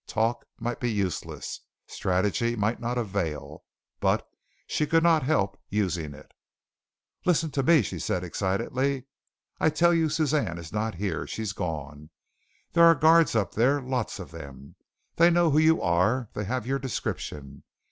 Talk 0.07 0.45
might 0.59 0.79
be 0.79 0.91
useless. 0.91 1.59
Strategy 1.85 2.55
might 2.55 2.79
not 2.79 2.97
avail, 2.97 3.63
but 3.99 4.27
she 4.65 4.87
could 4.87 5.03
not 5.03 5.21
help 5.21 5.61
using 5.69 6.15
it. 6.15 6.31
"Listen 7.23 7.51
to 7.51 7.61
me," 7.61 7.83
she 7.83 7.99
said 7.99 8.23
excitedly. 8.23 9.05
"I 9.59 9.69
tell 9.69 9.93
you 9.93 10.09
Suzanne 10.09 10.57
is 10.57 10.73
not 10.73 10.95
here. 10.95 11.27
She's 11.27 11.53
gone. 11.53 12.09
There 12.73 12.85
are 12.85 12.95
guards 12.95 13.35
up 13.35 13.53
there 13.53 13.79
lots 13.79 14.17
of 14.17 14.31
them. 14.31 14.73
They 15.17 15.29
know 15.29 15.51
who 15.51 15.59
you 15.59 15.83
are. 15.83 16.31
They 16.33 16.45
have 16.45 16.65
your 16.65 16.79
description. 16.79 17.61